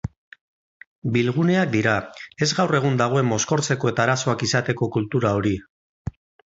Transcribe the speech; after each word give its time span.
Bilguneak 1.17 1.69
dira, 1.75 1.93
ez 2.47 2.49
gaur 2.61 2.75
egun 2.81 2.99
dagoen 3.03 3.31
mozkortzeko 3.35 3.95
eta 3.95 4.07
arazoak 4.09 4.51
izateko 4.51 4.93
kultura 4.99 5.39
hori. 5.41 5.59